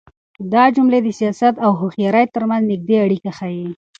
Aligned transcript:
دا 0.53 0.63
جملې 0.75 0.99
د 1.03 1.07
سياست 1.19 1.55
او 1.65 1.71
هوښيارۍ 1.79 2.25
تر 2.35 2.43
منځ 2.49 2.63
نږدې 2.71 2.95
اړيکه 3.05 3.31
ښيي. 3.37 3.67